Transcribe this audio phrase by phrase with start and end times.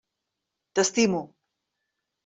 [0.73, 1.23] T'estimo!